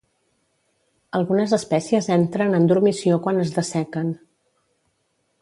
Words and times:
Algunes 1.19 1.53
espècies 1.57 2.09
entren 2.15 2.59
en 2.61 2.67
dormició 2.73 3.21
quan 3.27 3.45
es 3.45 3.53
dessequen. 3.59 4.11